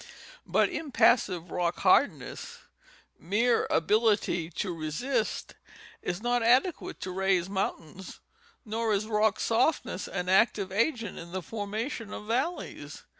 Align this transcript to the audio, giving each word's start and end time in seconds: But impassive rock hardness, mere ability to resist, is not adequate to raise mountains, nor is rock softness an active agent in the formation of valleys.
But 0.47 0.69
impassive 0.69 1.51
rock 1.51 1.81
hardness, 1.81 2.57
mere 3.19 3.67
ability 3.69 4.49
to 4.49 4.73
resist, 4.73 5.53
is 6.01 6.23
not 6.23 6.41
adequate 6.41 6.99
to 7.01 7.11
raise 7.11 7.47
mountains, 7.47 8.19
nor 8.65 8.93
is 8.93 9.05
rock 9.05 9.39
softness 9.39 10.07
an 10.07 10.27
active 10.27 10.71
agent 10.71 11.19
in 11.19 11.33
the 11.33 11.43
formation 11.43 12.11
of 12.13 12.25
valleys. 12.25 13.03